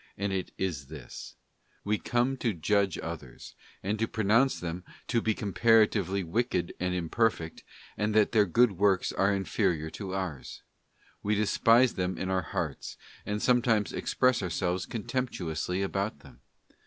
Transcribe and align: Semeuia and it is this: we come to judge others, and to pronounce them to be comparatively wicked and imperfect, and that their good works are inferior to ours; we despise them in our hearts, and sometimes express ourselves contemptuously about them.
Semeuia 0.01 0.15
and 0.23 0.33
it 0.33 0.51
is 0.57 0.87
this: 0.87 1.35
we 1.83 1.99
come 1.99 2.35
to 2.37 2.55
judge 2.55 2.97
others, 3.03 3.53
and 3.83 3.99
to 3.99 4.07
pronounce 4.07 4.59
them 4.59 4.83
to 5.05 5.21
be 5.21 5.35
comparatively 5.35 6.23
wicked 6.23 6.73
and 6.79 6.95
imperfect, 6.95 7.63
and 7.95 8.15
that 8.15 8.31
their 8.31 8.47
good 8.47 8.71
works 8.71 9.11
are 9.11 9.31
inferior 9.31 9.91
to 9.91 10.15
ours; 10.15 10.63
we 11.21 11.35
despise 11.35 11.93
them 11.93 12.17
in 12.17 12.31
our 12.31 12.41
hearts, 12.41 12.97
and 13.27 13.43
sometimes 13.43 13.93
express 13.93 14.41
ourselves 14.41 14.87
contemptuously 14.87 15.83
about 15.83 16.21
them. 16.21 16.41